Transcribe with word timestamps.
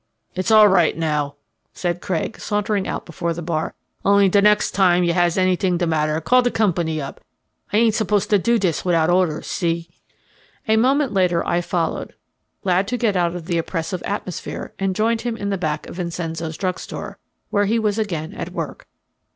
"It's 0.33 0.49
all 0.49 0.67
right 0.67 0.97
now," 0.97 1.35
said 1.73 2.01
Craig, 2.01 2.39
sauntering 2.39 2.87
out 2.87 3.05
before 3.05 3.33
the 3.35 3.43
bar. 3.43 3.75
"Only 4.03 4.29
de 4.29 4.41
next 4.41 4.71
time 4.71 5.03
you 5.03 5.13
has 5.13 5.37
anyt'ing 5.37 5.77
de 5.77 5.85
matter 5.85 6.19
call 6.19 6.41
de 6.41 6.49
company 6.49 6.99
up. 6.99 7.21
I 7.71 7.77
ain't 7.77 7.93
supposed 7.93 8.31
to 8.31 8.39
do 8.39 8.57
dis 8.57 8.81
wit'out 8.83 9.11
orders, 9.11 9.45
see?" 9.45 9.89
A 10.67 10.75
moment 10.75 11.13
later 11.13 11.45
I 11.45 11.61
followed, 11.61 12.15
glad 12.63 12.87
to 12.87 12.97
get 12.97 13.15
out 13.15 13.35
of 13.35 13.45
the 13.45 13.59
oppressive 13.59 14.01
atmosphere, 14.01 14.73
and 14.79 14.95
joined 14.95 15.21
him 15.21 15.37
in 15.37 15.51
the 15.51 15.55
back 15.59 15.85
of 15.85 15.97
Vincenzo's 15.97 16.57
drug 16.57 16.79
store, 16.79 17.19
where 17.51 17.65
he 17.65 17.77
was 17.77 17.99
again 17.99 18.33
at 18.33 18.51
work. 18.51 18.87